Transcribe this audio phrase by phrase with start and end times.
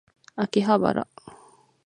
[0.35, 1.05] 秋葉原